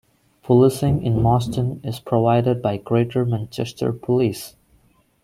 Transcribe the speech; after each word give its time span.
Policing 0.41 1.03
in 1.03 1.17
Moston 1.17 1.85
is 1.85 1.99
provided 1.99 2.59
by 2.59 2.77
Greater 2.77 3.23
Manchester 3.23 3.93
Police. 3.93 4.55